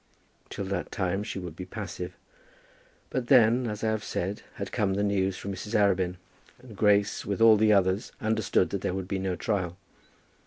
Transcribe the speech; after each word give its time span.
Till 0.49 0.65
that 0.65 0.91
time 0.91 1.21
she 1.21 1.37
would 1.37 1.55
be 1.55 1.63
passive. 1.67 2.17
But 3.11 3.27
then, 3.27 3.67
as 3.67 3.83
I 3.83 3.89
have 3.91 4.03
said, 4.03 4.41
had 4.55 4.71
come 4.71 4.95
the 4.95 5.03
news 5.03 5.37
from 5.37 5.53
Mrs. 5.53 5.75
Arabin, 5.75 6.15
and 6.57 6.75
Grace, 6.75 7.23
with 7.23 7.39
all 7.39 7.55
the 7.55 7.71
others, 7.71 8.11
understood 8.19 8.71
that 8.71 8.81
there 8.81 8.95
would 8.95 9.07
be 9.07 9.19
no 9.19 9.35
trial. 9.35 9.77